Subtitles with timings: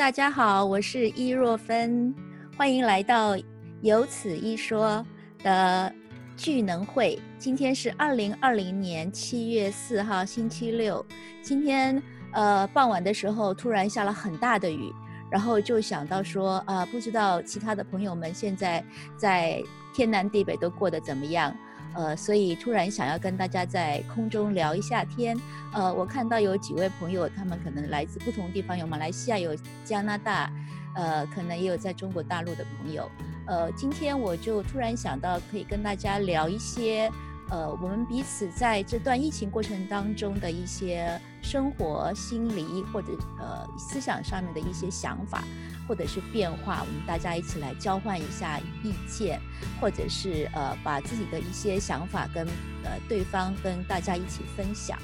[0.00, 2.14] 大家好，我是伊若芬，
[2.56, 3.36] 欢迎来到
[3.82, 5.04] 有此一说
[5.42, 5.94] 的
[6.38, 7.20] 聚能会。
[7.38, 11.04] 今天是二零二零年七月四号，星期六。
[11.42, 12.02] 今天
[12.32, 14.90] 呃傍晚的时候，突然下了很大的雨，
[15.30, 18.82] 然后就想到说啊，不知道其他的朋友们现在
[19.18, 19.62] 在
[19.94, 21.54] 天南地北都过得怎么样。
[21.94, 25.38] 呃，所以突然想要跟大家在空中聊一下天。
[25.72, 30.50] 呃，我看到有几位朋友，他们可能来自不同地方，有马来西亚，有加拿大，
[30.94, 33.10] 呃，可能也有在中国大陆的朋友。
[33.46, 37.10] 呃，今天我就突然想到，可以跟大家聊一些。
[37.52, 43.08] 呃，我们彼此在这段疫情过程当中的一些生活、心理或者
[43.40, 45.42] 呃思想上面的一些想法，
[45.90, 49.40] 或者是变化，我们大家一起来交换一下意见，
[49.80, 52.46] 或者是呃把自己的一些想法跟
[52.84, 54.96] 呃对方跟大家一起分享。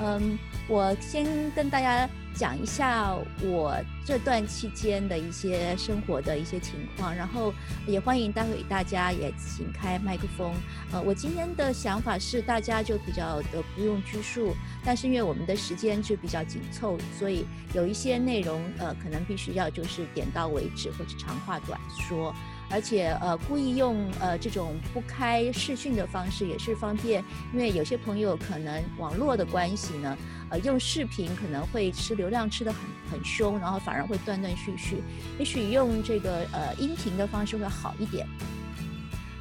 [0.00, 2.08] 嗯，我先跟大家。
[2.32, 7.52] 讲一下我这段期间的一些生活的一些情况，然后
[7.88, 10.54] 也欢迎待会大家也请开麦克风。
[10.92, 22.32] 呃，我今天的想法是大家就比较的不用拘束，但是因为我们的时间就比较紧凑，所以有一些内容呃可能必须要就是点到为止或者长话短说。
[22.70, 30.16] 而且呃，故意用呃这种不开视讯的方式也是方便，因为有些朋友可能网络的关系呢，
[30.50, 35.02] 呃，用视频可能会吃流量吃的很很凶，然后反而会断断续续。
[35.38, 38.26] 也许用这个呃音频的方式会好一点。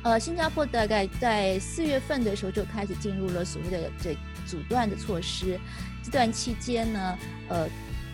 [0.02, 5.60] 呃，新加坡大概在四月份的时候就开始进入了所谓的这阻断的措施，
[6.04, 7.70] 这段期间呢，呃。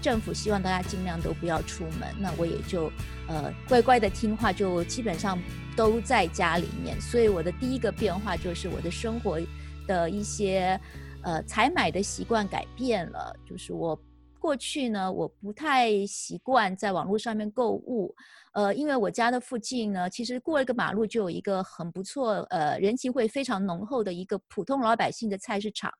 [0.05, 2.91] 政府希望大家尽量都不要出门，那我也就
[3.27, 5.35] 呃乖乖的听话，就基本上
[5.75, 7.01] 都在家里面。
[7.01, 9.41] 所以我的第一个变化就是我的生活
[9.87, 10.79] 的一些
[11.23, 13.99] 呃采买的习惯改变了，就是我。
[14.45, 18.13] 过去呢，我不太习惯在网络上面购物，
[18.53, 25.91] 呃，因为我家的附近呢，其实过一个马路就有一个很不错，呃，人情味非常浓厚的一个普通老百姓的菜市场，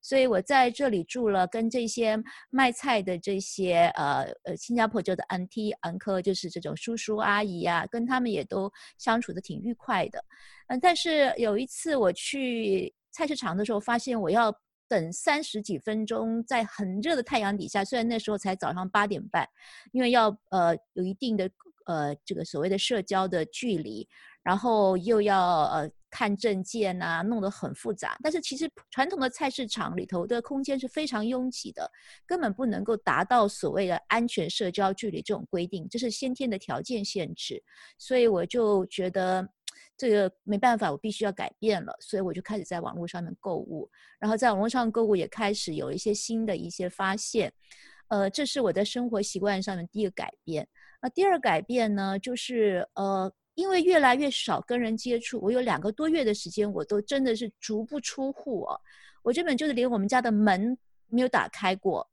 [0.00, 2.20] 所以我在这里住了，跟这些
[2.50, 8.68] 卖菜的这些呃呃新加坡叫的 auntie uncle，就是这种叔叔阿姨啊，跟他们也都
[8.98, 10.24] 相处的挺愉快的，
[10.66, 14.52] 嗯，但是有一次我去菜市场的时候，发现我要。
[14.88, 19.48] 等三十几分钟，在很热的太阳底下，虽然那时候才早上八点半，
[19.92, 21.50] 因为要呃有一定的
[21.86, 24.06] 呃这个所谓的社交的距离，
[24.42, 28.18] 然后又要呃看证件呐，弄得很复杂。
[28.22, 31.90] 但是其实传统的菜市场里头的空间是非常拥挤的，
[32.26, 37.62] 根本不能够达到所谓的安全社交距离这种规定，这是先天的条件限制。
[37.98, 39.48] 所以我就觉得。
[39.96, 43.88] 这个没办法，我必须要改变了，所以我就开始在网络上面购物，
[44.18, 47.52] 然后在网络上购物也开始有一些新的一些发现，
[48.08, 50.66] 呃，这是我在生活习惯上面第一个改变。
[51.00, 58.80] 那第二改变呢，就是呃，因为越来越少跟人接触，我有两个多月的时间，我都真的是足不出户哦，
[59.22, 60.76] 我根本就是连我们家的门
[61.08, 62.08] 没有打开过，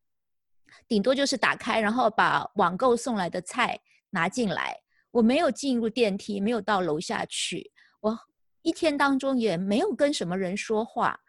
[0.88, 3.80] 顶多就是打开，然后把网购送来的菜
[4.10, 4.80] 拿进来。
[5.12, 7.72] 我没有进入电梯，没有到楼下去。
[8.00, 8.18] 我
[8.62, 11.20] 一天当中也没有跟什么人说话，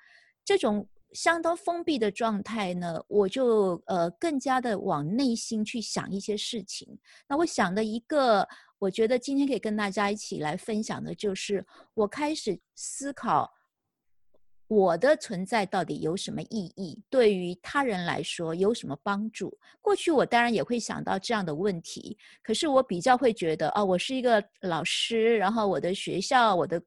[0.45, 6.99] 这种相当封闭的状态呢，我就呃更加的往内心去想一些事情。
[7.29, 8.47] 那我想的一个，
[8.79, 11.65] 我觉得今天可以跟大家一起来分享的，就是
[11.95, 13.51] 我开始思考。
[14.71, 16.97] 我的存在到底有什么意义？
[17.11, 19.59] 对于他人来说有什么帮助？
[19.81, 26.81] 过去我当然也会想到这样的问题，可是我比较会觉得，哦，我是一个老师，然后我的学校、我的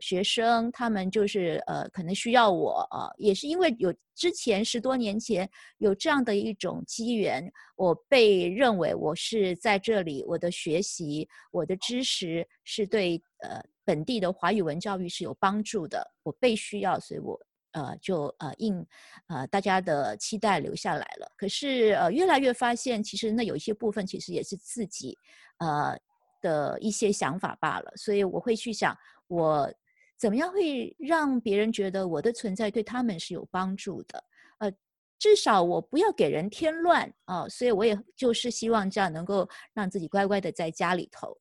[0.00, 5.48] 学生，他们就是呃，可能需要我啊，也是因为有之前十多年前
[5.78, 13.64] 有这样的一种机缘，我被认为我是在这里，我的学习、我的知识是对呃。
[13.84, 17.38] 本地的华语文教育是有帮助的，我被需要，所以我
[17.72, 18.84] 呃就呃应
[19.28, 21.30] 呃大家的期待留下来了。
[21.36, 25.18] 可是呃越来越发现，其实那有一些部分其实也是自己
[25.58, 25.96] 呃
[26.40, 27.92] 的一些想法罢了。
[27.96, 28.96] 所以我会去想，
[29.26, 29.72] 我
[30.16, 34.24] 怎么样会让别人觉得我的存在对他们是有帮助的？
[34.58, 34.72] 呃，
[35.18, 37.48] 至少我不要给人添乱啊。
[37.48, 41.36] 所以我也就是希望这样能够让自己乖乖的在家里头。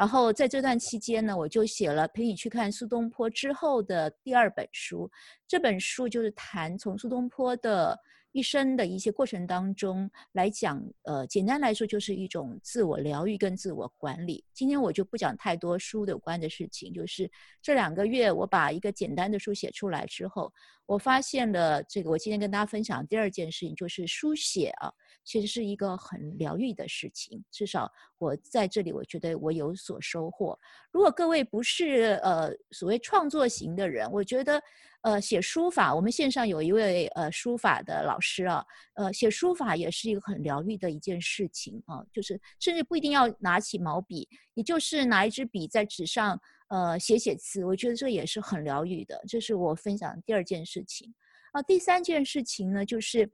[0.00, 5.10] 然后在这段期间呢，我就写了陪你去看苏东坡之后的第二本书。
[5.46, 7.94] 这本书就是谈从苏东坡的
[8.32, 14.44] 一生的一些过程当中来讲，呃，简单来说就是一种自我疗愈跟自我管理。
[14.52, 17.30] 今天我就不讲太多书有关的事情，就是
[17.60, 20.52] 这两个月我把一个简单的书写出来之后，
[20.86, 22.10] 我发现了这个。
[22.10, 24.92] 我今天跟大家分享第二件事情就是书写啊。
[25.22, 27.88] 其实是一个很疗愈的事情，至少
[28.18, 30.58] 我在这里，我觉得我有所收获。
[30.90, 34.60] 如果各位不是呃所谓创作型的人，我觉得
[35.02, 38.64] 呃写书法，我们线上有一位呃书法的老师啊，
[38.94, 49.20] 呃写书法也是一个很疗愈的一件事情啊，就是甚至不一定要拿起毛笔，也就是拿一支笔在纸上呃写写字，我觉得这也是很疗愈的。
[49.28, 51.14] 这是我分享的第二件事情
[51.52, 53.30] 啊，第三件事情呢就是。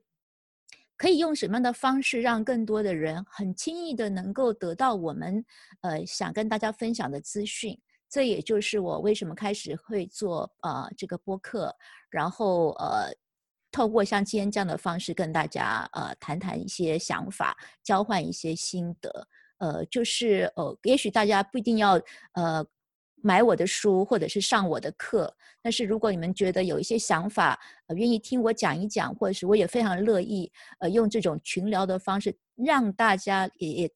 [0.99, 5.45] 可以用什么样的方式让更多的人很轻易的能够得到我们，
[5.83, 7.79] 呃，想跟大家分享的资讯？
[8.17, 11.71] 这也就是我为什么开始会做呃这个播客，
[12.09, 13.15] 然后呃，
[13.71, 19.29] 透过像今天这样的方式跟大家呃谈谈一些想法，交换一些心得，
[19.59, 22.01] 呃，就是呃，也许大家不一定要
[22.33, 22.67] 呃。
[23.23, 25.35] 买我的书，或者是上我的课。
[25.61, 27.59] 但是如果你们觉得有一些想法，
[27.89, 33.91] 呃，愿意听我讲一讲，或者是我也非常乐意，呃，用这种群聊的方式，让大家也也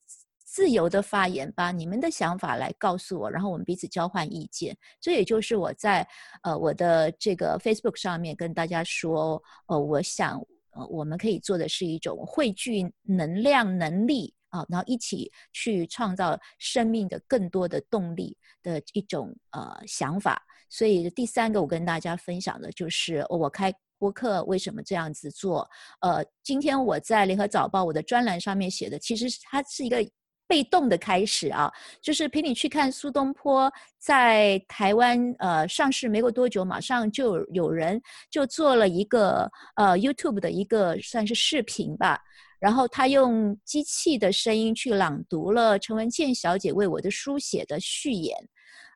[0.50, 4.76] 自由的发言，把你们的想法来告诉我，然后我们彼此交换意见。
[5.00, 6.06] 这也就是我在
[6.42, 14.34] 呃我的这个 Facebook 上面跟大家说，呃，我想呃我们可以做的是一种汇聚能量能力。
[14.50, 20.42] 啊，然后一起去创造生命的更多的动力的一种呃想法。
[20.68, 25.70] 所以第三个我跟大家分享的就是我开播客为什么这样子做。
[26.00, 30.04] 呃，今天我在联合早报我的专栏上面写的，其实它是一个
[30.50, 42.18] 被动的开始啊，就是陪你去看苏东坡在台湾呃上市没过多久，马上就有人就做了一个呃 YouTube 的一个算是视频吧。
[42.58, 48.36] 然后他用机器的声音去朗读了陈文茜小姐为我的书写的序言，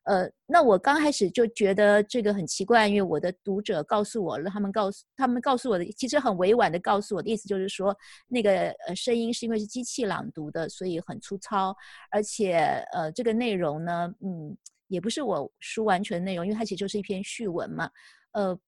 [0.05, 7.97] 呃，那我刚开始就觉得这个很奇怪，因为我的读者告诉我了，他们告诉他们告诉我的，其实很委婉的告诉我的意思就是说，
[8.29, 11.75] 那个呃声音是因为是机器朗读的，所以很粗糙，
[12.11, 12.57] 而且
[12.93, 14.57] 呃这个内容呢，嗯，
[14.89, 17.91] 也不是我书完全内容，因为它其实就是一篇序文嘛，
[18.33, 18.59] 呃。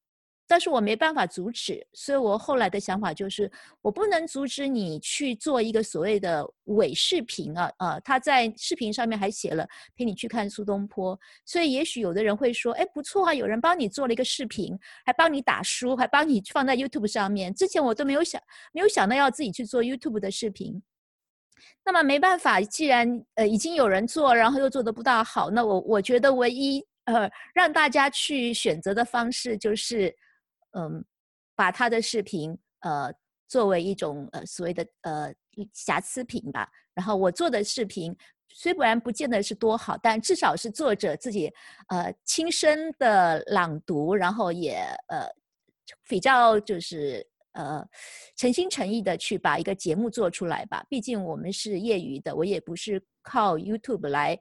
[0.48, 3.50] 但是我没办法阻止，所以我后来的想法就是，
[3.82, 9.66] 我不能阻止你去做一个所谓的伪视频啊，呃，他在视频上面还写了
[9.96, 18.40] 陪你去看苏东坡，所以也许有的人会说，哎，不错啊，有人帮你做了一个视频，还帮你打书，还帮你放在 YouTube 上面，之前我都没有想，
[18.72, 20.81] 没有想到要自己去做 YouTube 的视频，
[21.84, 30.14] 那么没办法，既然呃已经有人做，然后又做的不大好，那我我觉得唯一呃让大家去选择的方式就是。
[30.78, 31.02] 嗯，
[31.55, 33.11] 把他的视频呃
[33.49, 35.32] 作为一种呃所谓的呃
[35.73, 36.69] 瑕疵品吧。
[36.94, 38.14] 然后我做的视频
[38.50, 41.50] 虽不然不见得是多好，但至少是作者自己
[41.88, 44.76] 呃亲身的朗读，然后也
[45.08, 45.26] 呃
[46.06, 47.82] 比较就是呃
[48.37, 50.84] 诚心诚意的去把一个节目做出来吧。
[50.90, 54.38] 毕竟我们是业余的，我也不是靠 YouTube 来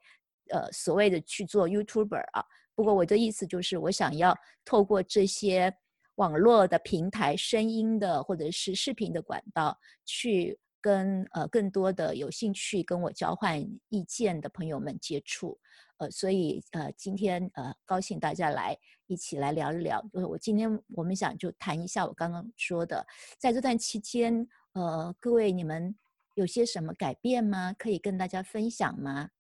[0.50, 2.44] 呃所谓的去做 YouTuber 啊。
[2.74, 5.74] 不过我的意思就是，我想要透过这些。
[6.16, 13.60] 网络的平台、声音的或者是视频的管道，去跟呃更多的有兴趣跟我交换
[13.90, 15.60] 意见的朋友们接触，
[15.98, 18.78] 呃，所以呃今天呃高兴大家来
[19.08, 20.02] 一起来聊一聊。
[20.14, 23.06] 就是，我今天我们想就谈一下我刚刚说的，
[23.38, 25.94] 在这段期间，呃，各位你们
[26.36, 27.74] 有些什么改变吗？
[27.78, 29.32] 可以跟大家分享吗？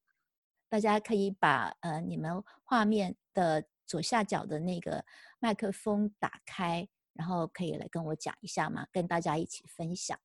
[0.67, 3.63] 大家可以把呃你们画面的。
[3.85, 5.05] 左下角的那个
[5.39, 8.87] 麦克风打开，然后可以来跟我讲一下吗？
[8.91, 10.19] 跟大家一起分享。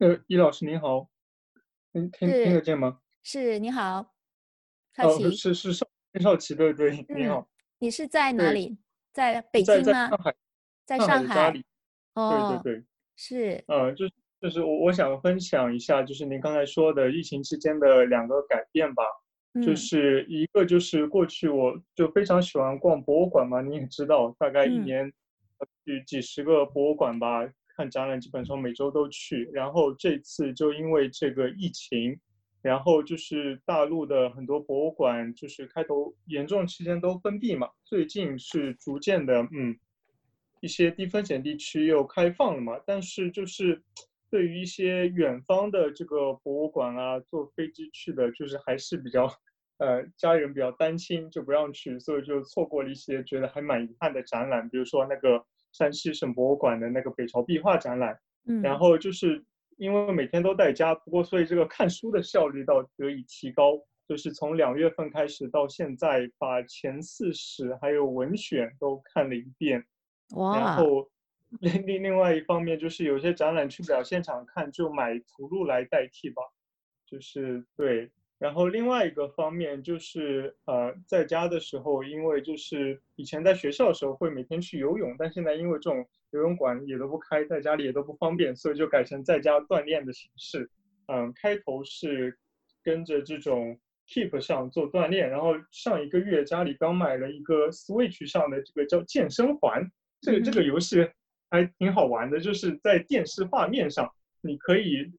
[0.00, 1.10] 呃，易老师您好，
[1.92, 3.00] 听听听得见吗？
[3.22, 4.14] 是，你好，
[4.94, 5.30] 少奇。
[5.36, 5.86] 是是少
[6.20, 7.48] 少奇，对对，你好。
[7.78, 8.78] 你是在哪里？
[9.12, 9.82] 在北京吗？
[9.84, 10.36] 在上海，
[10.86, 11.64] 在上海。
[12.14, 13.64] 哦，对对对，是。
[13.68, 14.12] 呃，就是。
[14.40, 19.02] 就是我我想分享一下，就是您刚才说的疫情期间的两个改变吧。
[19.64, 25.12] 就是一个就是过去我就非常喜欢逛博物馆嘛，你也知道，大概一年
[25.84, 27.40] 去几十个博物馆吧，
[27.76, 29.50] 看展览基本上每周都去。
[29.52, 32.16] 然后这次就因为这个疫情，
[32.62, 39.76] 然后就是大陆的很多博物馆就是开头严重期间都封闭嘛，最近是逐渐的嗯，
[40.60, 43.82] 一些低风险地区又开放了嘛，但是就是。
[44.30, 49.26] 对于一些远方的这个博物馆啊，坐飞机去的，就是还是比较
[49.78, 58.18] 呃家人比较担心，就不让去，所以就错过了一些觉得还蛮遗憾的展览，比如说那个山西省博物馆的那个北朝壁画展览。
[58.46, 59.44] 嗯，然后就是
[59.76, 69.84] 因为每天都在家，不过所以这个看书的效率倒得以提高，就是从两月份开始到现在，把前四史还有文选都看了一遍。
[70.36, 70.56] 哇！
[70.56, 71.10] 然后
[71.60, 76.42] 另另另外一方面就是有些展览去不了现场看，就买图录来代替吧。
[77.06, 78.10] 就是对。
[78.38, 90.70] 然后另外一个方面就是，呃，在家的时候，因为就是以前在学校的时候会每天去游泳，但现在因为这种游泳馆也都不开，在家里也都不方便，所以就改成在家锻炼的形式。
[91.08, 92.38] 嗯，开头是
[92.82, 93.78] 跟着这种
[94.08, 99.90] Keep 上做锻炼，然后上一个月家里刚买了一个 Switch 上的这个叫健身环，
[100.22, 101.06] 这个这个游戏
[101.50, 105.12] 还挺好玩的，就是在电视画面上你可以。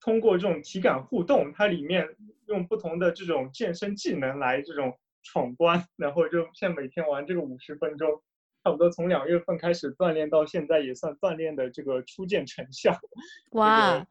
[0.00, 2.06] 通过这种体感互动，它里面
[2.46, 8.22] 用不同的这种健身技能来这种闯关，然后就像每天玩这个五十分钟，
[8.62, 12.94] 差不多从两月份开始锻炼到现在，也算锻炼的这个初见成效。
[13.52, 14.06] 哇，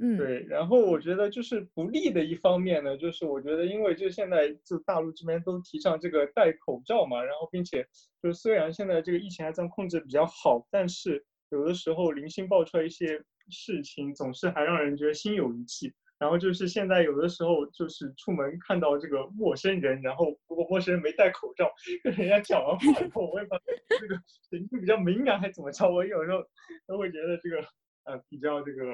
[0.00, 0.44] 嗯，对。
[0.48, 7.86] 然后我觉得就是不利的一方面呢，就是我觉得因为就现在就大陆这边都提倡这个戴口罩嘛，然后并且
[8.22, 13.22] 就虽然现在这个疫情还算控制比较好，但是有的时候零星爆出来一些。
[13.52, 21.68] 事情总是还让人觉得心有余悸，然后就是现在有的时候就是出门看到这个陌生人，然后如果陌生人没戴口罩，
[22.04, 24.14] 跟人家讲完话以后，我也把这个
[24.48, 25.90] 神经比较敏感，还怎么着？
[25.90, 26.44] 我有时候
[26.86, 27.56] 都会觉得这个
[28.04, 28.84] 呃比较这个，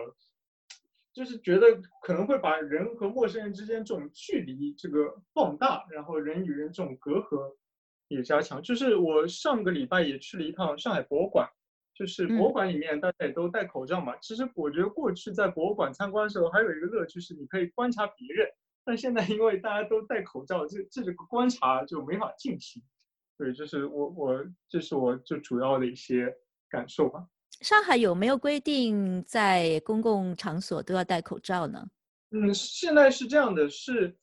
[1.16, 1.66] 就是觉得
[2.02, 7.56] 可能会把人和陌生人之间这种距离这个放大，然后人与人这种隔阂
[8.08, 8.60] 也加强。
[8.62, 11.48] 就是我上个礼拜也去了一趟上海博物馆。
[11.94, 14.14] 就是博物馆里面大家也都戴口罩嘛。
[14.18, 18.46] 其实我觉得过去在博物馆参观的时候，还有一个乐趣是你可以观察别人。
[18.84, 22.82] 但现在因为大家都戴口罩，这这个观察就没法进行。
[23.38, 26.36] 对，就是我我这是我最主要的一些
[26.68, 27.26] 感受吧。
[27.60, 31.88] 上海有没有规定在公共场所都要戴口罩呢？
[32.30, 34.16] 嗯，现在是这样的，是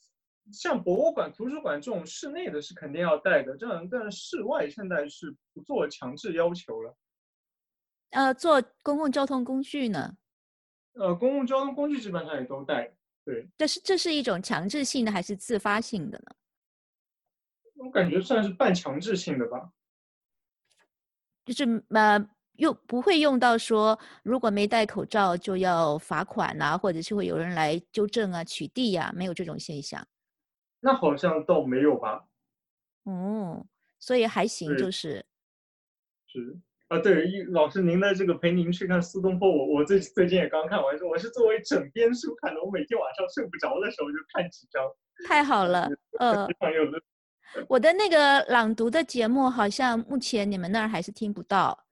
[0.52, 6.96] 像博物馆、图书馆这种室内的是肯定要戴的，这样但室外现在是不做强制要求了。
[8.12, 10.16] 呃，坐公共交通工具呢？
[10.94, 12.94] 呃，公共交通工具基本上也都戴。
[13.25, 16.36] 对，这是这是一种强制性的还是自发性的呢？
[17.75, 19.72] 我感觉算是半强制性的吧。
[21.46, 22.20] 就是呃，
[22.57, 30.05] 用不会用到说，如果没戴口罩就要罚款啊，或者是会有人来纠正啊、取缔呀，没有这种现象。
[30.79, 32.25] 那好像倒没有吧？
[33.03, 33.65] 哦，
[34.00, 35.25] 所以还行，就是。
[36.27, 36.60] 是。
[36.89, 44.83] 啊，对，老师，您的这个陪您去看苏东坡，我我最最近也刚看完，我是作为枕边书看的，我每天晚上睡不着的时候就看几章。
[45.27, 47.01] 太好了，呃，非常有乐。
[47.67, 51.83] 我的那个朗读的节目好像目前你们那儿还是听不到。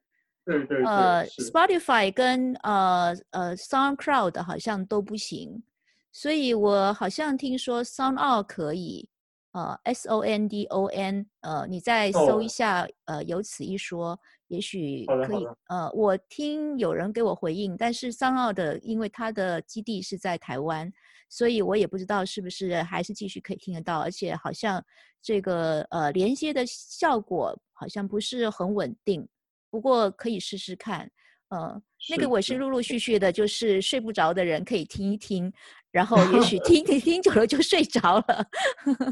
[0.46, 0.84] 对对。
[0.84, 5.64] 呃，Spotify 跟呃呃 SoundCloud 好像都不行，
[6.12, 9.08] 所以我好像听说 SoundOut 可以，
[9.52, 14.20] 呃，S O N D O N，呃，你再搜一下，呃，有此一说。
[14.48, 20.92] 也许可以，呃，我听有人给我回应，但是桑奥的，因为它的基地是在台湾，
[21.30, 24.84] 所以我也不知道是不是还是继续可以听得到，而且好像
[25.22, 29.26] 这个呃连接的效果好像不是很稳定，
[29.72, 31.10] 不过可以试试看，
[31.50, 35.52] 呃，那个我是陆陆续续的，就是睡不着的人可以听一听，
[35.90, 38.46] 然后也许 听听听久了就睡着了，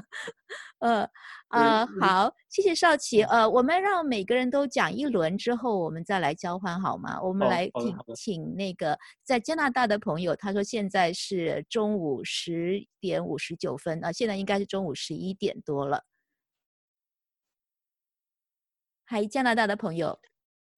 [0.80, 1.10] 呃。
[1.52, 3.24] 呃，好，谢谢少奇。
[3.24, 7.20] 呃，我们让每个人都讲一轮之后，我们再来交换好吗？
[7.24, 16.04] 我们来请请那个在加拿大的朋友，他说现在是中午十点五十九分啊，现在应该是中午十一点多了。
[19.08, 20.20] 嗨，加拿大的朋友，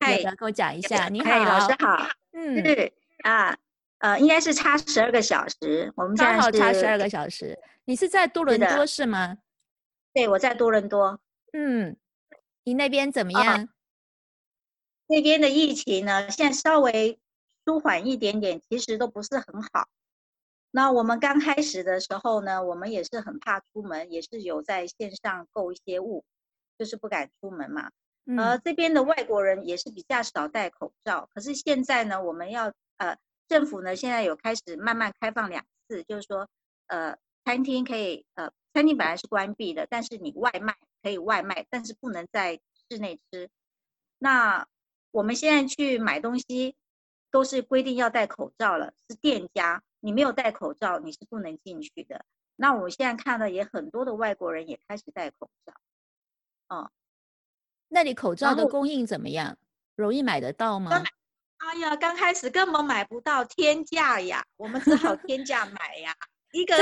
[0.02, 1.08] 嗨，跟我讲一下。
[1.10, 2.10] 你好，老师好。
[2.32, 3.56] 嗯，是啊，
[4.00, 7.60] 呃，应该是差十二个小时，我们刚好差十二个小时。
[7.86, 9.38] 你是在多伦多是吗？
[10.12, 11.20] 对，我在多伦多。
[11.54, 11.96] 嗯，
[12.64, 13.70] 你那边怎么样？
[15.06, 16.32] 那边的疫情呢？
[16.32, 17.20] 现在稍微
[17.64, 19.88] 舒缓一点点，其实都不是很好。
[20.72, 26.26] 那我们刚开始的时候呢，我们也是很怕出门，也是有在线上购一些物，
[26.80, 27.92] 就是不敢出门嘛。
[28.26, 31.30] 呃，这边的外国人也是比较少戴口罩。
[31.34, 36.48] 可是现在呢，我们要呃，政府呢现在有开始慢慢开放两次，就是说
[36.88, 38.52] 呃，餐厅可以呃。
[38.74, 42.58] 餐厅本来是关闭的，但是你外卖可以外卖，但是不能在
[42.90, 43.50] 室内吃。
[44.18, 44.66] 那
[45.12, 46.78] 我们现在去买东西
[47.32, 52.24] 都是规定要戴口罩了，是店家，你没有戴口罩你是不能进去的。
[52.56, 55.74] 那我现在看到也很多的外国人也开始戴口罩。
[56.70, 56.90] 嗯，
[57.94, 59.58] 那你口罩的供应怎么样？
[59.96, 61.04] 容易买得到吗？
[61.58, 64.44] 哎呀，刚开始根本买不到，天价呀！
[64.56, 66.16] 我们只好天价买呀。
[66.54, 66.76] 一个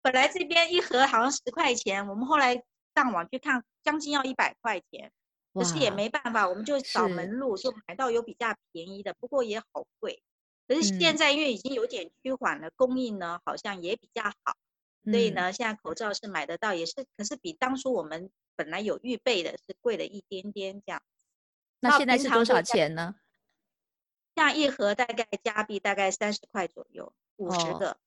[0.00, 2.54] 本来这边一盒好像十块钱，我们后来
[2.94, 5.12] 上网去看，将近要一百块钱。
[5.52, 10.22] 可是也没办法，我们就找门路，就买到有比较便宜的，不过也好贵。
[10.66, 14.56] 可是现在因为已经有点趋缓了，供应呢好像也比较好，
[15.04, 21.02] 所以呢现在口罩是买得到，也是，可是比当初我们本来有预备的是贵了一点点这样。
[21.80, 23.16] 那现在是多少钱呢？
[24.34, 27.98] 像一盒大概加币大概三十块左右，五十个。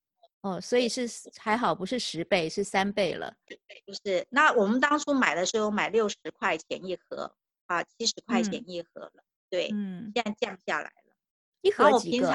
[0.41, 3.35] 哦，所以是还好，不是十倍，是三倍了。
[3.47, 7.35] 就是，那我们当初买的时候买六十块钱一盒，
[7.65, 9.23] 啊，七十块钱一盒了。
[9.49, 11.15] 对，嗯，现在降下来了。
[11.61, 12.27] 一盒几个？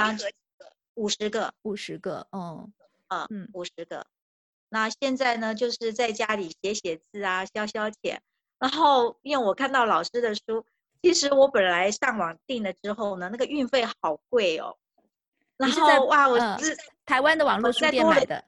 [0.94, 1.54] 五十个。
[1.62, 2.68] 五十个，哦，
[3.06, 4.06] 啊，嗯，五十个。
[4.70, 8.18] 那现在呢，就是在家里写写字啊，消消遣。
[8.58, 10.64] 然后，因为我看到老师的书，
[11.02, 14.76] 其实我本来上网订了之后呢，那个运费好贵哦。
[15.56, 18.44] 然后哇，我是台湾的网络书店买的。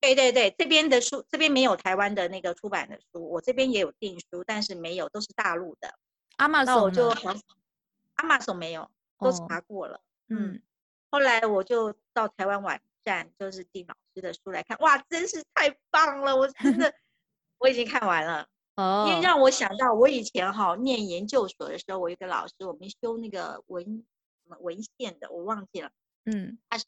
[0.00, 5.98] 对对对，这边的书这边没有台湾的那个出版的书，我这边也有订书，但是没有，都是大陆的。
[6.36, 7.08] 阿玛那我就
[8.14, 10.00] 阿玛索没有，都查过了。
[10.28, 10.60] 嗯，
[11.10, 16.36] 后来我就到台湾网站，就是订老师的书来看，哇，真是太棒了！
[16.36, 16.92] 我真的
[17.58, 18.48] 我已经看完了。
[18.74, 25.90] 哦，因为让我想到我以前哈念研究所的时候，我一个老师，我们修那个文什么文献的，我忘记了。
[26.24, 26.84] 嗯，他是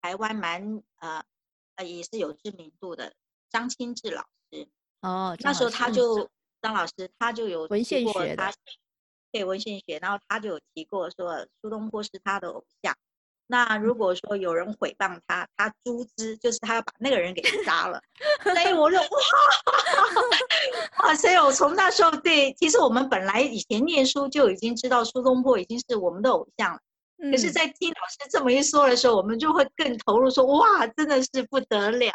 [0.00, 1.24] 台湾蛮呃
[1.74, 3.12] 呃也是有知名度的
[3.50, 4.22] 张清志老
[4.52, 4.68] 师
[5.00, 6.30] 哦，那时候他就
[6.62, 8.52] 张老师他就有文献学他
[9.32, 12.96] 对文献学，然后他就有提过说苏东坡是他的偶像。
[13.50, 18.00] 那如果说有人诽谤他，他诛之，就是他要把那个人给杀了。
[18.44, 19.08] 所以我说哇
[21.04, 26.80] 哇，所以我从那时候对，其实我们本来以前念书就已经知道苏东坡已经是我们的偶像了。
[27.32, 32.12] 可是，在听老师这么一说的时候，我们就会更投入，说哇，真的是不得了。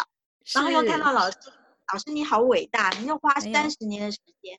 [0.54, 1.38] 然后又看到老师，
[1.92, 4.58] 老师你好伟大，你要花三十年的时间。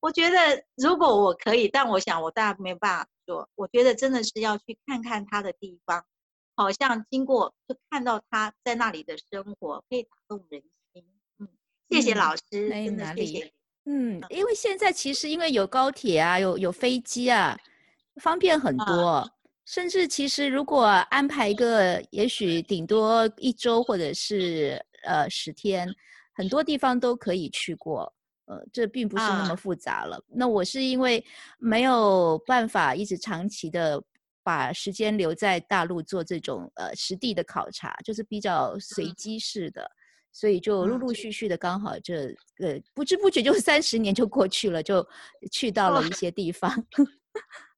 [0.00, 3.48] 我觉得如果我可以，但我想我当然没有办法做。
[3.54, 6.04] 我觉得真的是要去看看他的地方，
[6.54, 10.62] 好像经过就看到他在那里的生活，可以打动人
[10.92, 11.04] 心。
[11.38, 11.48] 嗯，
[11.90, 13.52] 谢谢老师，真的谢谢。
[13.84, 17.58] 嗯，因为现在其实因为有高铁啊，有有飞机啊，
[18.20, 19.28] 方便很多。
[19.64, 25.88] 甚至其实，如果安排一个，也许顶多一周或者是呃十天，
[26.34, 28.12] 很多地方都可以去过。
[28.46, 30.20] 呃，这并不是那么复杂了。
[30.28, 31.24] 那我是因为
[31.58, 34.02] 没有办法一直长期的
[34.42, 39.90] 把时间留在大陆做这种呃实地的考察，就是比较随机式的，
[40.32, 42.26] 所以就陆陆续续的，刚好这
[42.58, 45.06] 呃不知不觉就三十年就过去了，就
[45.50, 46.70] 去到了一些地方。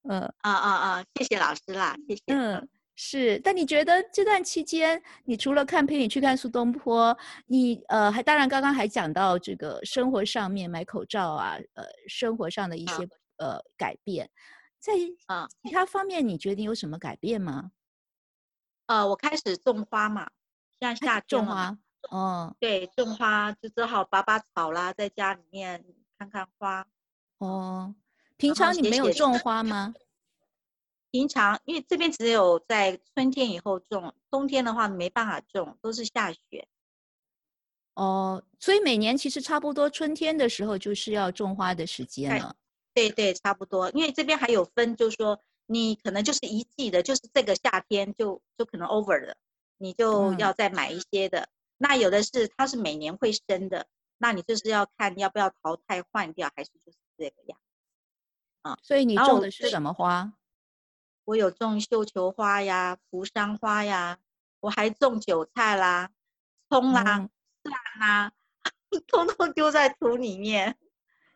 [0.07, 1.05] 嗯啊啊啊！
[1.15, 2.23] 谢谢老师啦，谢谢。
[2.27, 3.39] 嗯，是。
[3.39, 14.29] 但你觉得这段期间，你除了看陪你去看苏东坡，你呃，还当然刚刚还讲到这个生活上面买口罩啊，呃，生活上的一些呃改变，
[14.85, 14.93] 在
[15.25, 17.73] 啊其他方面，你觉得有什么改变吗？
[18.85, 20.31] 呃，我开始种花嘛，
[20.79, 21.79] 像夏种花，
[22.11, 25.83] 哦，对，种花就只好拔拔草啦，在家里面
[26.19, 26.87] 看看花，
[27.39, 27.95] 哦。
[28.37, 29.95] 平常你没有种花吗？
[31.11, 36.69] 平常因为这边只有在春天以后种，冬天的话没办法种，都是下雪。
[37.95, 42.55] 哦，所以每年其实差不多春天的时候就是要种花的时间了。
[42.95, 43.91] 对对，差不多。
[43.91, 49.37] 因为这边还有分，就是说你可能就是一季的，就是这个夏天就就可能 over 了，
[49.79, 51.49] 你就要再买一些的。
[51.77, 53.87] 那有的是它是每年会生的，
[54.19, 57.59] 那你就是要看要不要淘汰换掉，还是就是这个样。
[58.63, 60.33] 啊，所以你种的是什么花？
[61.25, 64.19] 我有种绣球花呀、扶桑花呀，
[64.61, 66.11] 我还种韭菜啦、
[66.69, 67.03] 葱啦、
[67.63, 68.33] 蒜啦，
[69.09, 70.79] 通通丢在土里面。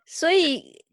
[0.06, 0.86] 所以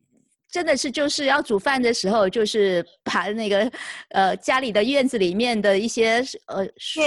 [0.56, 3.70] 真的是就是要煮饭的时候，就是把那个
[4.12, 7.02] 呃家里的院子里面的一些呃蔬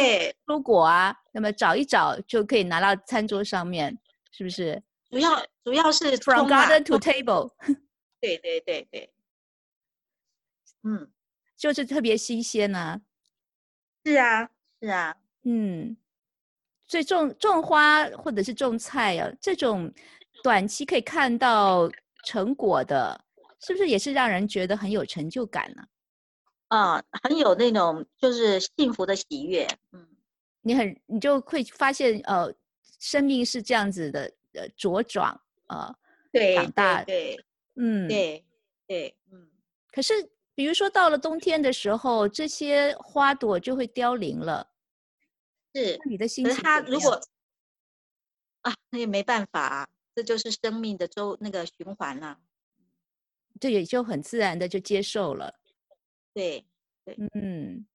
[0.47, 3.97] 蔬果啊，那么找一找就可以拿到餐桌上面，
[4.33, 4.83] 是不是？
[5.11, 7.51] 主要主要是 from garden to table。
[8.21, 9.11] 对对对对。
[10.83, 11.11] 嗯，
[11.57, 13.01] 就是特别新鲜呐。
[14.05, 14.47] 是啊，
[14.83, 15.97] 是啊，嗯，
[16.87, 19.91] 所以种种花或者是种菜啊，这种
[20.43, 21.91] 短期可以看到
[22.27, 23.19] 成果的，
[23.61, 25.85] 是不是也是让人觉得很有成就感呢？
[26.69, 29.67] 啊，很有那种就是幸福的喜悦。
[29.93, 30.07] 嗯，
[30.61, 32.53] 你很你就会发现，呃，
[33.01, 35.95] 生命是这样子的呃茁壮呃，
[36.31, 37.43] 对，长大，对，
[37.77, 38.45] 嗯，对，
[38.87, 39.49] 对，嗯。
[39.91, 40.13] 可是，
[40.55, 44.71] 比如说到了冬天的时候，这些花朵就会凋零了。
[45.75, 46.55] 是，你的心情？
[46.57, 47.21] 他如果
[48.61, 52.39] 啊，那也没办法，这就是生命的周那个循环了。
[53.61, 55.59] 这也就很自然的就接受了。
[56.33, 56.67] 对，
[57.05, 57.87] 对，嗯。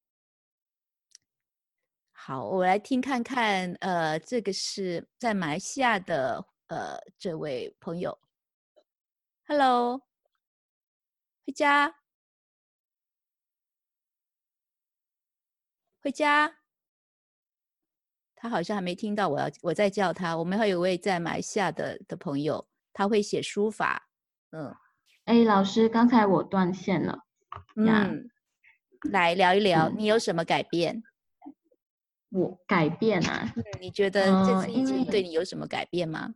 [2.26, 8.18] 好，我来听看看，呃，这个是在马来西亚的呃这位朋友
[9.46, 10.02] ，Hello，
[11.46, 11.94] 回家，
[16.02, 16.60] 回家，
[18.36, 20.38] 他好像还没听到我要我在叫他。
[20.38, 24.08] 我们还有位在马来西亚的的朋友，他会写书法，
[24.52, 24.74] 嗯，
[25.26, 27.20] 哎，老师，刚才我断线了，
[27.76, 28.30] 嗯，
[29.10, 31.02] 来聊一聊，你有什么改变？
[32.30, 33.54] 我改变啊？
[33.80, 36.34] 你觉得这次疫情对你有什么改变吗？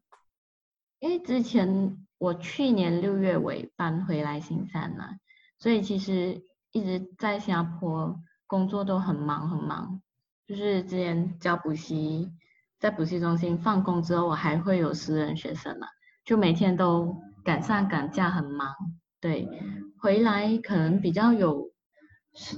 [0.99, 5.17] 因为之前我去年六月尾搬回来新山嘛，
[5.59, 10.01] 所以其实一直在新加坡工作都很忙很忙。
[10.47, 12.31] 就是之前教补习，
[12.79, 15.87] 在补习中心放工之后，我还会有私人学生嘛，
[16.23, 18.75] 就每天都赶上赶假，很忙。
[19.21, 19.47] 对，
[20.01, 21.71] 回来可能比较有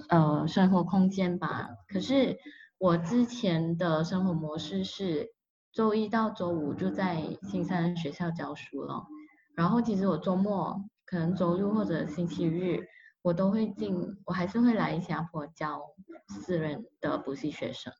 [0.09, 1.69] 呃生活空间吧。
[1.87, 2.37] 可是。
[2.81, 5.33] 我之前的生活模式是
[5.73, 9.05] 周一到周五就在新山学校教书了，
[9.53, 12.87] 然后其实我周末可能周六或者星期日
[13.21, 15.81] 我都会进，我还是会来新加坡教
[16.29, 17.91] 私人的补习学生，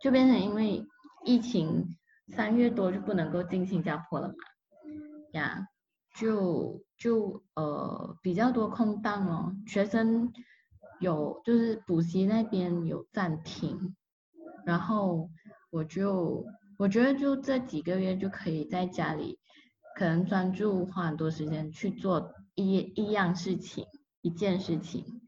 [0.00, 0.84] 就变成因为
[1.24, 1.96] 疫情
[2.26, 4.34] 三月多就不能够进新加坡了嘛，
[5.34, 5.68] 呀，
[6.18, 10.32] 就就呃比较多空档哦，学生
[10.98, 13.94] 有就是补习那边有暂停。
[14.64, 15.30] 然后
[15.70, 16.44] 我就
[16.78, 19.38] 我觉得就这几个月就可以在家里，
[19.94, 23.86] 可能专注花很多时间去做一一样事情，
[24.22, 25.20] 一件事情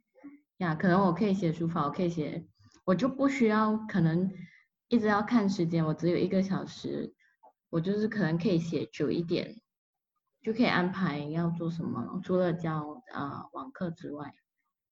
[0.57, 0.75] 呀。
[0.75, 2.47] 可能我可以写书法，我可以写，
[2.85, 4.31] 我就不需要可能
[4.89, 7.15] 一直要看时间，我只有一个小时，
[7.71, 9.61] 我就是可能可以写久一点，
[10.43, 12.21] 就可以安排要做什么。
[12.23, 14.33] 除了教啊网课之外，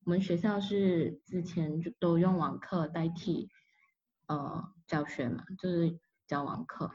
[0.04, 3.48] 我们学校是之前就都用网课代替。
[4.28, 6.90] 呃，教学嘛，就是教网课，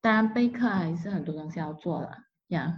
[0.00, 2.12] 当然备课还是很多东西要做了
[2.46, 2.76] 呀。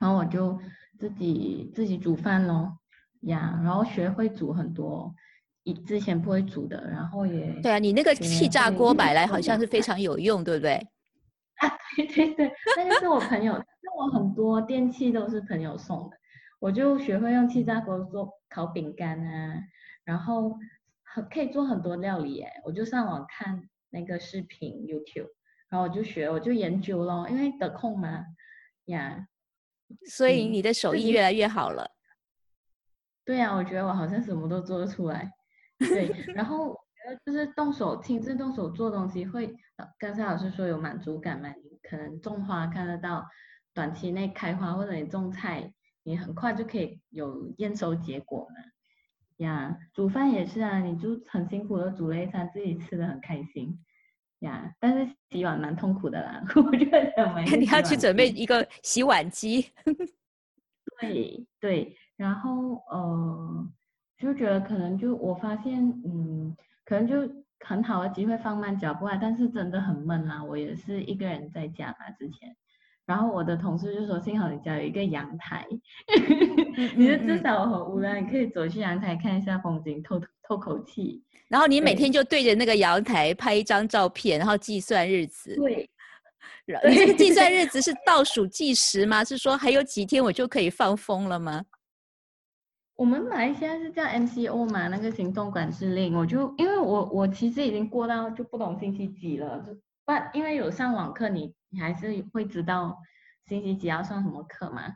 [0.00, 0.58] 然后我就
[0.98, 2.76] 自己自己煮饭咯
[3.20, 5.14] 呀，然后学会煮很多
[5.62, 10.72] 以之前不会煮的，然后也对啊，你那个气炸锅买来好像是非常有用，对不对？
[11.62, 13.62] 啊，对对对，那个是我朋友，那
[13.96, 16.16] 我很多电器都是朋友送的，
[16.58, 19.62] 我就学会用气炸锅做烤饼干啊，
[20.04, 20.58] 然后
[21.02, 21.28] 很。
[21.30, 25.30] 可以做很多料理哎，我就上网看那个视频 YouTube，
[25.68, 28.24] 然后我就学，我就研究咯，因为得空嘛，
[28.86, 29.28] 呀，
[30.10, 31.92] 所以你的手艺越来越好了。
[33.24, 35.30] 对呀，我觉得我好像什么都做得出来。
[35.78, 39.54] 对， 然后我觉得就是动手亲自动手做东西会，
[39.98, 43.24] 刚才老师说有满足感嘛，你可能种花看得到
[43.74, 45.72] 短期内开花，或者你种菜，
[46.04, 48.54] 你很快就可以有验收结果嘛。
[49.38, 53.76] 呀，煮饭也是啊，你就很辛苦的煮了一餐，自己吃的很开心
[54.38, 54.72] 呀。
[54.78, 57.12] 但是洗碗蛮痛苦的啦， 我觉得。
[57.58, 59.72] 你要去准备一个洗碗机。
[61.00, 63.68] 对对，然后呃，
[64.16, 70.44] 就觉得可能就我发现，嗯，可能就很好的机会放慢脚步啊，但是真的很闷啦。
[70.44, 72.56] 我也是一个人在家嘛，之前。
[73.06, 75.66] 然后我的同事就说：“幸好你家有一个阳台，
[76.96, 81.22] 你就至少很无聊，你可以走去阳台看一下风景，透透口气。
[81.48, 85.54] 然后你每天就对着那个阳台拍一张照片，然后计算日子。
[85.56, 85.88] 对，
[86.66, 89.22] 这个计算日子 是倒数计时吗？
[89.22, 91.62] 是说还有几天我就可以放风了吗？
[92.96, 99.74] 我们马来西亚是叫 MCO 嘛，那个行动管制令，我就因为我我其实已经过到就不懂星期几了，就
[100.06, 103.02] 不因为有上网课你。”你还是会知道
[103.46, 104.94] 星期几要上什么课嘛？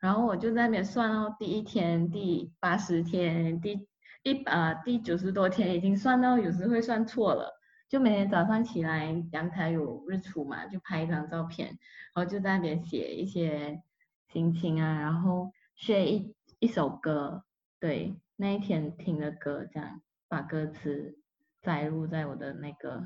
[0.00, 3.88] 然后我就在那边算哦，第一天、第八十天、第
[4.22, 7.58] 一呃第九十多天，已经算到有时会算错了。
[7.88, 11.68] 就每天早上起来，阳台有日出嘛，就拍一张照片，
[12.14, 13.82] 然后就在那边写一些
[14.28, 17.44] 心情啊，然后学一一首歌，
[17.80, 21.18] 对，那一天听的歌，这样把歌词
[21.62, 23.02] 载入在我的那个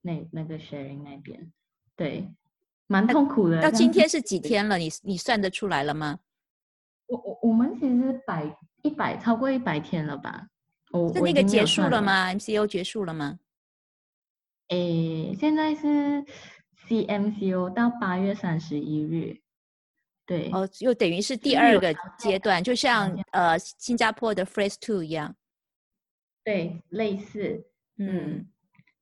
[0.00, 1.50] 那那个 sharing 那边，
[1.96, 2.32] 对。
[2.88, 3.62] 蛮痛苦的。
[3.62, 4.76] 到今天是几天了？
[4.76, 6.18] 你你算得出来了吗？
[7.06, 10.48] 我我我们其实百一百超过一百天了吧？
[10.92, 13.38] 哦那个结束了吗？MCO 结束了吗？
[14.68, 16.24] 诶，现在是
[16.88, 19.40] CMCO 到八月三十一日。
[20.26, 25.34] 对，哦，又等于是第二个阶段，就像呃新加坡的 Phase Two 一样。
[26.44, 28.46] 对，类似，嗯，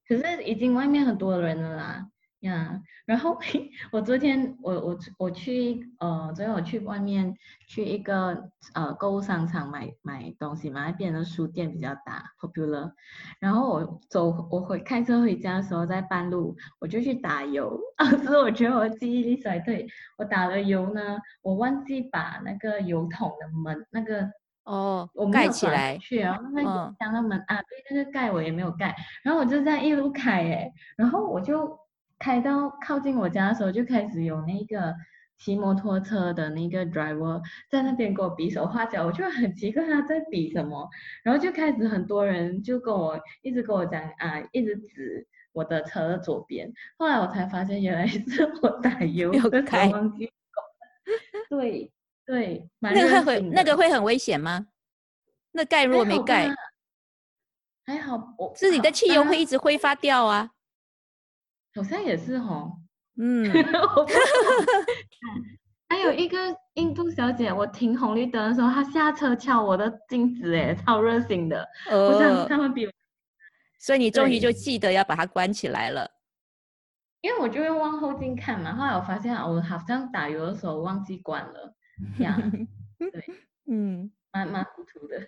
[0.06, 2.08] 可是已经外面很多人了啦。
[2.46, 3.38] 呀，然后
[3.92, 7.36] 我昨天我我我去呃，昨天我去外面
[7.68, 12.92] 去一个呃购物商场买买东西嘛，那边的书店比较大，popular。
[13.40, 17.78] 然后我走我回开车回家的时候，在半路我就去打油，
[18.24, 19.86] 所以我觉得我记忆力衰退。
[20.16, 24.30] 我打了油呢，我忘记把那个油桶的门那个
[24.64, 31.85] 哦，我盖起来去，然后那个箱的门啊，对，那个盖我也没有盖，然后我就在一路开哎，然后我就。
[32.18, 34.94] 开到靠近我家的时候，就开始有那个
[35.38, 40.88] 骑摩托车的那个 driver 在那边跟我比手画脚，我就很奇怪他在比什么，
[41.22, 50.32] 然后就开始很多人就跟我一直跟我讲啊，一直指我的车的左边，后来我才发现原来是我打油的时候忘记
[51.50, 51.92] 对
[52.24, 54.66] 对，那个会那个会很危险吗？
[55.52, 56.48] 那盖如果没盖，
[57.84, 60.50] 还好，我是你的汽油会一直挥发掉啊。
[61.76, 62.66] 好像也是哈，
[63.20, 63.44] 嗯，
[65.88, 66.38] 还有一个
[66.74, 71.68] 印度小姐，我停红绿灯的时候，她下车敲我的镜子，哎，超热心的。
[71.90, 72.88] 我想他们比，
[73.78, 76.10] 所以你终于就记得要把它关起来了。
[77.20, 81.74] 因为我就会往后镜看嘛，后来我发现我好像打油的时候忘记关了，
[82.16, 82.50] 这样，
[82.98, 83.24] 对，
[83.70, 85.20] 嗯，蛮蛮糊涂的。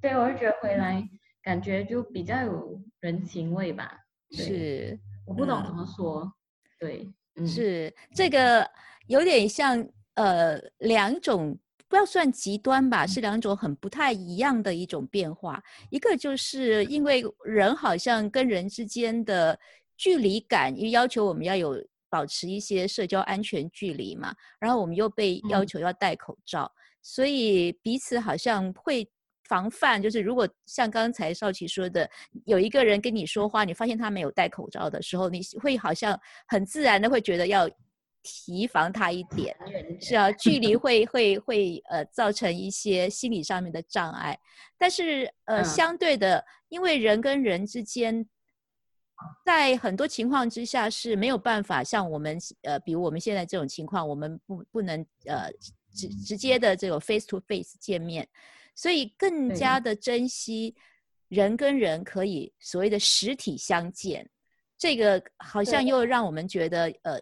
[0.00, 1.02] 对，我就觉得回来
[1.42, 3.98] 感觉就比较有人情味吧。
[4.30, 4.98] 是。
[5.26, 6.32] 我不懂怎么说，
[6.78, 7.08] 对，
[7.46, 8.68] 是这个
[9.06, 11.56] 有点像呃两种，
[11.88, 15.62] 不要算极端吧，是两种很不太一样的一种变化。
[15.90, 19.58] 一个就是因为人好像跟人之间的
[19.96, 21.76] 距离感，又要求我们要有
[22.10, 29.08] 保持一些社交安全距离嘛，然后我们又被要求要戴口罩，所以彼此好像会。
[29.52, 32.08] 防范就是，如果像刚才少奇说的，
[32.46, 37.68] 有一个人跟你说话，你发现他没有戴口罩的时候，你会好像很自然的会觉得要
[38.22, 39.54] 提防他一点。
[40.00, 44.38] 是啊，距离 会会会呃造成一些心理上面的障碍。
[44.78, 48.26] 但是呃，相对的，因为人跟人之间，
[49.44, 55.52] 在很多情况之下是没有办法像我们呃，比如我们现在这种情况，我们不不能呃
[55.94, 58.26] 直直接的这种 face to face 见面。
[58.74, 60.74] 所以更加的珍惜
[61.28, 64.28] 人跟人可以所谓的实体相见，
[64.78, 67.20] 这个好像又让我们觉得，呃，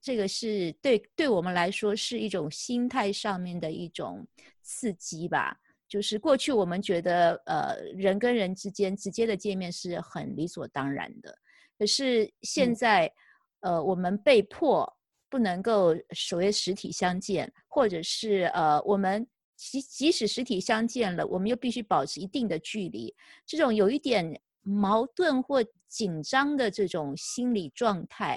[0.00, 4.26] 这个是对对我们来说是一种心态上面的一种
[4.62, 5.56] 刺激吧。
[5.88, 11.36] 就是过去我们觉得，呃，人跟人之间直接的见面是很理所当然的，
[11.78, 13.12] 可是现在，
[13.60, 14.90] 呃，我们被迫
[15.28, 19.26] 不能够所谓实体相见，或者是呃，我们。
[19.64, 23.14] 即即使实体相见了，我们又必须保持一定的距离。
[23.46, 28.36] 这种有一点矛盾或紧张的这种心理状态，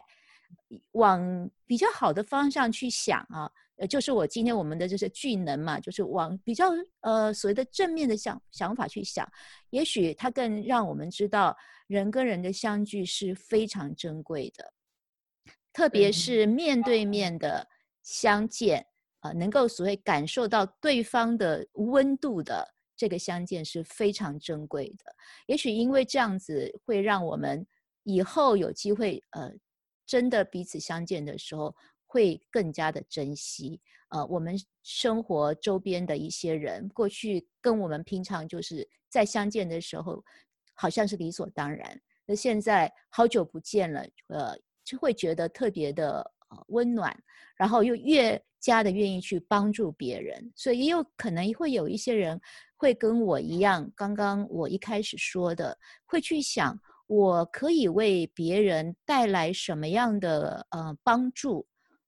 [0.92, 6.70] 往比较好的方向去想啊，呃，就是我今天我们的就是聚能嘛，就是往比较
[7.02, 9.28] 呃所谓的正面的想想法去想，
[9.72, 11.58] 也许它更让我们知道
[11.88, 14.74] 人跟人的相聚是非常珍贵的，
[15.74, 17.68] 特别是面对面的
[18.04, 18.86] 相见。
[19.26, 22.64] 啊，能够所谓感受到对方的温度的
[22.96, 25.16] 这个相见是非常珍贵的。
[25.48, 27.66] 也许因为这样子，会让我们
[28.04, 29.52] 以后有机会，呃，
[30.06, 33.82] 真的彼此相见的时候，会更加的珍惜。
[34.10, 40.24] 呃，我们生活周边的一些人，过去跟我们平常就是在相见的时候，
[40.76, 42.00] 好像是理所当然。
[42.28, 46.32] 那现在好久不见了，呃，就会觉得特别的
[46.68, 47.15] 温暖，
[47.56, 48.41] 然后又越。
[48.62, 52.41] 加的愿意去帮助别人，所以也有可能会有一些人
[52.76, 61.63] 会跟我一样，刚刚我一开始说的，会去想我可以为别人带来什么样的呃帮助，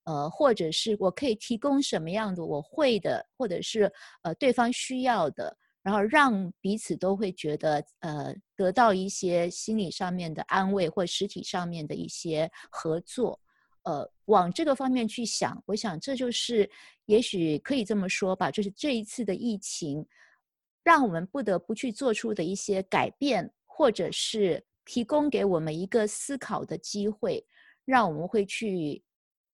[0.06, 3.92] 呃，或者是我可以提供什么样的我会的，或者是
[4.24, 13.40] 呃对方需要的，然后让彼此都会觉得呃得到一些心理上面的安慰，或实体上面的一些合作。
[13.88, 16.70] 呃，往这个方面去想，我想这就是，
[17.06, 20.06] 也许可以这么说吧，就是这一次的疫情，
[20.84, 27.42] 让我们不得不去做出的一些改变，或者是提供给我们一个思考的机会，
[27.86, 29.02] 让我们会去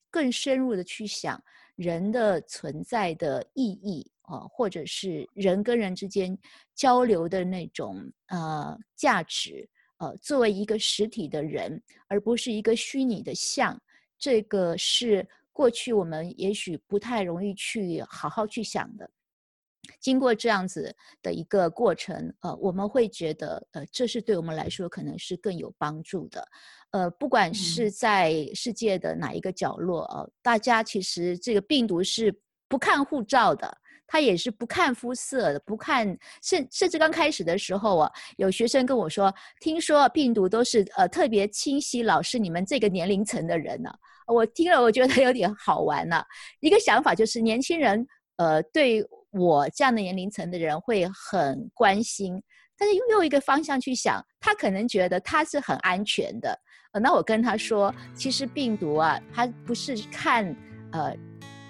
[0.10, 1.40] 更深入的去想
[1.76, 6.36] 人的存在的意义啊，或者是人跟人之间
[6.74, 9.70] 交流的那种呃价值。
[9.98, 13.80] 呃，作为一个实体的人，而不是一个虚拟的像，
[14.24, 19.10] 这个是过去我们也许不太容易去好好去想的。
[20.00, 26.48] 经过这样子的一个过程，呃，我们会觉得，呃，这是对我们来说可能是更有帮助的。
[26.92, 32.34] 呃，不管是在世界的哪一个角落，呃，大家其实这个病毒是
[32.70, 33.78] 不看护照的。
[34.06, 36.06] 它也是不看肤色的，不看，
[36.44, 43.90] 甚甚至刚开始的时候啊，有学生跟我说，听说病毒都是呃特别清晰，老师你们这个年龄层的人呢，
[44.28, 46.26] 我听了我觉得有点好玩了。
[46.60, 48.06] 一个想法就是年轻人
[48.38, 52.42] 呃对我这样的年龄层的人会很关心，
[52.78, 56.58] 但是又一个方向去想，他可能觉得他是很安全的。
[56.92, 60.56] 呃，那我跟他说，其实病毒啊，它不是看
[60.92, 61.16] 呃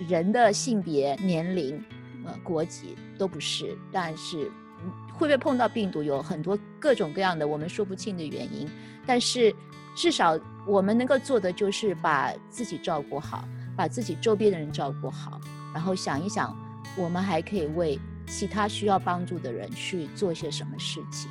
[0.08, 1.84] 人的性别年龄。
[2.26, 4.50] 呃，国籍都不是，但是
[5.14, 8.66] 会不会碰到病毒，有很多各种各样的我们说不清的原因。
[9.06, 9.54] 但是
[9.96, 13.44] 至少我们能够做的就是把自己照顾好，
[13.76, 15.40] 把自己周边的人照顾好，
[15.74, 16.56] 然后想一想，
[16.96, 21.30] 我们还可以为其他需要帮助的人去做些什么事情。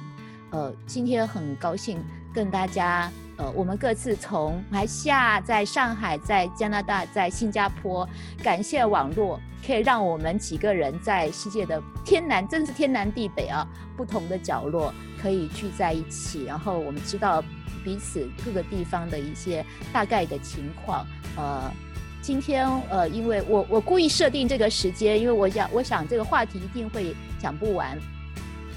[0.51, 2.03] 呃，今天很高兴
[2.35, 3.11] 跟大家。
[3.39, 8.07] 呃，我们各自从马来西亚、在上海、在加拿大、在新加坡，
[8.43, 17.43] 感谢网络可以让我们几个人在世界的天南，真是天南地北啊，不同的角落可以聚在一起，然后我们知道
[17.85, 21.07] 彼此各个地方的一些大概的情况。
[21.37, 21.73] 呃，
[22.21, 27.99] 今天呃，因为我我故意设定这个时间，因为我想我想这个话题一定会讲不完，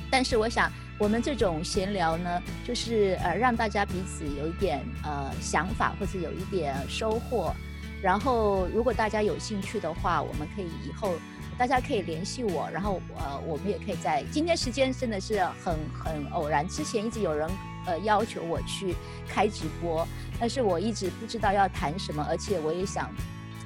[0.09, 0.71] 但是我想。
[0.97, 7.53] 我们这种闲聊呢，就是呃让大家彼此有一点呃想法或者有一点收获，
[8.01, 11.15] 然后如果大家有兴趣的话，我们可以以后
[11.57, 17.45] 大家可以联系我，然后呃我们也可以在今天时间真的是很很偶然，之前一直有人
[17.86, 18.95] 呃要求我去
[19.28, 20.08] 开直播，
[20.39, 23.10] 但是我一直不知道要谈什么，而且我也想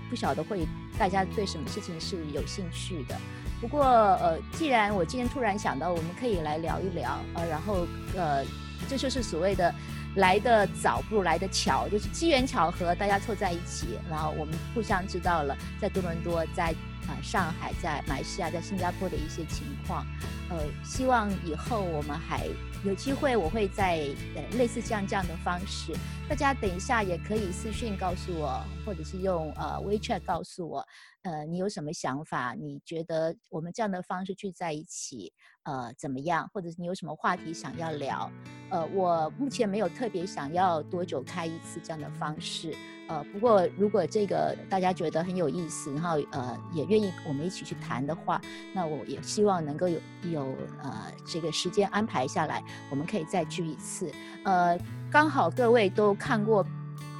[0.10, 3.16] 不晓得会大家对什么事情是有兴趣的。
[3.62, 8.42] 不过，呃，既然我今天突然想到，我们可以来聊一聊，呃，然后，呃，
[8.88, 9.76] 这就是所谓的
[10.16, 16.74] 来的早不如来的巧，就是机缘巧合，大家凑在一起，然后我们互相知道了在多伦多、在
[17.08, 20.06] 啊上海、在马来西亚、在新加坡的一些情况，
[20.50, 22.48] 呃，希望以后我们还
[22.86, 25.94] 有机会，我会在呃类似像这样的方式，
[26.28, 30.86] 大家等一下也可以私讯告诉我，或者是用呃 WeChat 告诉我。
[31.24, 32.56] 呃，你有什么想法？
[32.58, 35.34] 你觉得我们这样的方式聚在一起，
[35.64, 36.50] 呃，怎么样？
[36.54, 38.32] 或者是你有什么话题想要聊？
[38.70, 42.74] 呃，我目前没有特别想要多久开一次这样的方式。
[43.10, 48.40] 呃，不过如果这个大家觉得很有意思，然后呃也愿意我们一起去谈的话，
[48.74, 50.00] 那我也希望能够有
[50.32, 50.42] 有
[50.82, 54.10] 呃这个时间安排下来，我们可以再聚一次。
[54.46, 54.80] 呃，
[55.12, 56.66] 刚好各位都看过。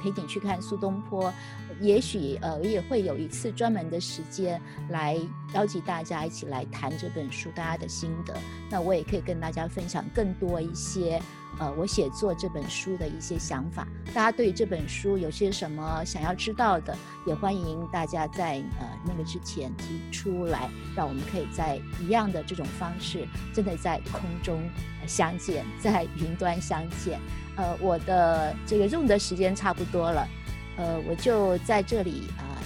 [0.02, 1.30] 陪你去看苏东坡，
[1.78, 5.14] 也许呃也会有一次专门的时间来
[5.52, 8.34] 邀请大家一起来谈这本书，大家的心得。
[8.70, 11.20] 那我也可以跟大家分享更多一些
[11.58, 13.86] 呃我写作这本书的一些想法。
[14.14, 24.62] 大家对这本书有些什么想要知道的，也欢迎大家在呃那个之前提出来，让我们可以在一样的这种方式，真的在空中
[25.06, 27.20] 相见，在云端相见。
[27.56, 30.26] 呃，我的这个用的时间差不多了，
[30.76, 32.56] 呃，我就在这里啊，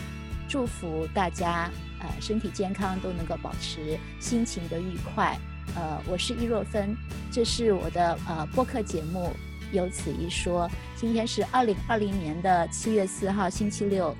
[0.48, 1.68] 祝福大家
[1.98, 5.36] 呃身体健康，都能够保持心情的愉快。
[5.74, 6.96] 呃，我是易若芬，
[7.34, 9.28] 这是我的呃播客节目，
[9.72, 10.70] 有此一说。
[10.94, 14.14] 今天是二零二零年的七月四号，星期六，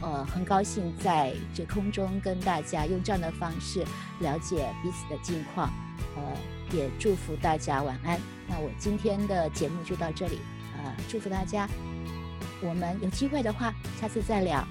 [0.00, 3.84] 呃，很高兴在这空中跟大家用这样的方式
[4.20, 5.70] 了解彼此的近况，
[6.16, 6.22] 呃，
[6.74, 8.18] 也祝福大家晚安。
[8.48, 10.38] 那我今天的节目就到这里，
[10.78, 11.68] 呃，祝福大家，
[12.62, 14.66] 我们有机会的话，下次再聊。